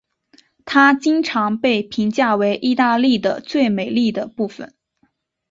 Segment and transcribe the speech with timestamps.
[0.65, 4.73] 它经常被评价为意大利的最美丽的部分。